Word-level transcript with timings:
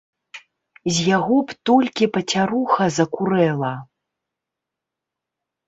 З 0.95 1.03
яго 1.17 1.37
б 1.51 1.57
толькі 1.71 2.09
пацяруха 2.17 2.83
закурэла! 2.97 3.73